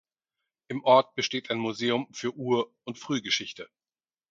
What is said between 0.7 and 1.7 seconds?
Ort besteht ein